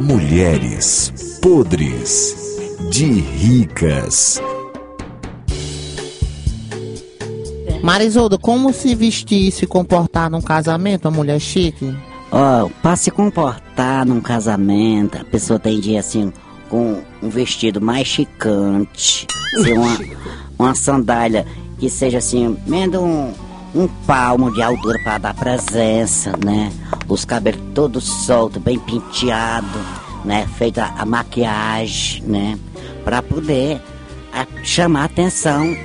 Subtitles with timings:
[0.00, 2.36] Mulheres podres
[2.90, 4.40] de ricas.
[7.82, 11.96] Marisolda, como se vestir e se comportar num casamento, uma mulher chique?
[12.32, 16.32] Ó, pra se comportar num casamento, a pessoa tem de ir assim,
[16.68, 19.26] com um vestido mais chicante,
[19.58, 19.98] assim, uma,
[20.58, 21.46] uma sandália
[21.78, 23.32] que seja assim, menos um,
[23.74, 26.72] um palmo de altura para dar presença, né?
[27.08, 29.78] Os cabelos todos soltos, bem penteado,
[30.24, 30.46] né?
[30.58, 32.58] Feita a maquiagem, né?
[33.04, 33.80] Pra poder
[34.32, 35.76] a, chamar atenção.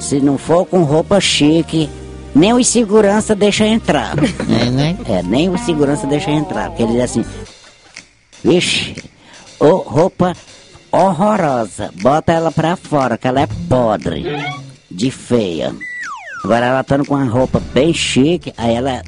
[0.00, 1.88] Se não for com roupa chique,
[2.34, 4.14] nem o segurança deixa entrar.
[4.48, 4.96] É, né?
[5.08, 6.68] É, nem o segurança deixa entrar.
[6.68, 7.24] Porque ele diz assim,
[8.42, 8.96] vixe,
[9.58, 10.34] ô, roupa
[10.90, 14.24] horrorosa, bota ela pra fora, que ela é podre,
[14.90, 15.74] de feia.
[16.44, 19.02] Agora ela tá com uma roupa bem chique, aí ela,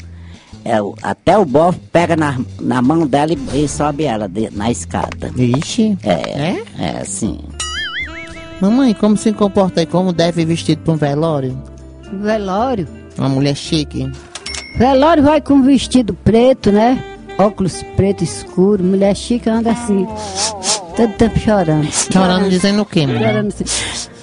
[0.64, 4.50] é, o- até o bofe pega na, na mão dela e, e sobe ela de-
[4.50, 5.30] na escada.
[5.36, 5.98] Ixi.
[6.02, 7.38] É, é, assim.
[8.60, 11.60] Mamãe, como se comporta e como deve ir vestido pra um velório?
[12.12, 12.86] Velório.
[13.18, 14.10] Uma mulher chique.
[14.78, 17.02] Velório vai com vestido preto, né?
[17.38, 18.82] Óculos preto escuro.
[18.82, 20.06] Mulher chique anda assim.
[20.96, 21.88] Todo tempo chorando.
[21.90, 23.28] Chorando, dizendo o quê, mulher?
[23.32, 23.64] Chorando assim.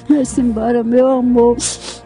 [0.10, 1.58] Vai-se embora, meu amor.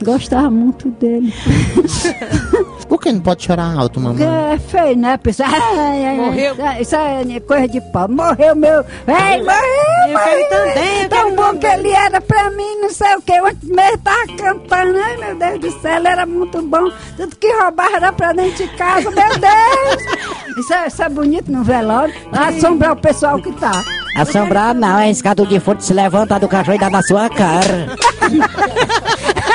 [0.04, 1.34] Gostava muito dele.
[2.96, 4.54] Por que não pode chorar alto, Porque mamãe?
[4.54, 5.20] é feio, né?
[5.44, 6.56] Ai, Morreu.
[6.80, 8.08] Isso é coisa de pau.
[8.08, 8.80] Morreu meu.
[9.06, 10.08] Ei, morreu!
[10.08, 11.60] Eu quero ir também, Tão bom também.
[11.60, 13.34] que ele era pra mim, não sei o que.
[13.38, 14.98] Antes mesmo tava cantando.
[14.98, 16.90] Ai, meu Deus do céu, ele era muito bom.
[17.18, 20.58] Tudo que roubava era pra dentro de casa, meu Deus!
[20.58, 22.16] Isso é, isso é bonito no velório.
[22.32, 23.84] Assombrar o pessoal que tá.
[24.18, 27.88] Assombrar não, é escada de forte se levanta do cachorro e dá na sua cara.